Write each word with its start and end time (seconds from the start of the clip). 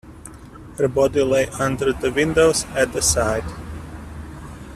Her 0.79 0.87
body 0.87 1.21
lay 1.21 1.45
under 1.59 1.93
the 1.93 2.09
windows 2.11 2.65
at 2.75 2.91
the 2.91 3.03
side? 3.03 3.45